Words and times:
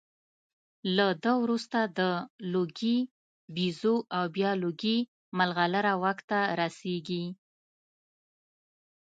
له 0.95 1.07
ده 1.23 1.33
وروسته 1.43 1.79
د 1.97 1.99
لوګي 2.53 2.97
بیزو 3.55 3.95
او 4.15 4.23
بیا 4.35 4.51
لوګي 4.63 4.97
مرغلره 5.37 5.93
واک 6.03 6.19
ته 6.29 6.39
رسېږي 6.59 7.23